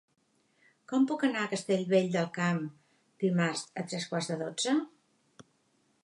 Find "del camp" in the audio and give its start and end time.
2.15-2.61